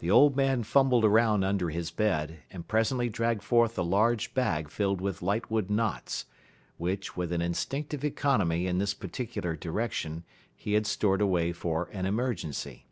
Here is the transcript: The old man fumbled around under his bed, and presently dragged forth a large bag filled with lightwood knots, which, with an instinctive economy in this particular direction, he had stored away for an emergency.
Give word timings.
The 0.00 0.10
old 0.10 0.34
man 0.34 0.64
fumbled 0.64 1.04
around 1.04 1.44
under 1.44 1.70
his 1.70 1.92
bed, 1.92 2.38
and 2.50 2.66
presently 2.66 3.08
dragged 3.08 3.44
forth 3.44 3.78
a 3.78 3.84
large 3.84 4.34
bag 4.34 4.68
filled 4.68 5.00
with 5.00 5.22
lightwood 5.22 5.70
knots, 5.70 6.26
which, 6.76 7.16
with 7.16 7.30
an 7.32 7.40
instinctive 7.40 8.02
economy 8.04 8.66
in 8.66 8.78
this 8.78 8.94
particular 8.94 9.54
direction, 9.54 10.24
he 10.56 10.72
had 10.72 10.88
stored 10.88 11.20
away 11.20 11.52
for 11.52 11.88
an 11.92 12.04
emergency. 12.04 12.88